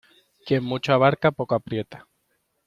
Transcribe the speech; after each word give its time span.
Quien 0.47 0.63
mucho 0.63 0.93
abarca, 0.93 1.29
poco 1.31 1.53
aprieta. 1.53 2.07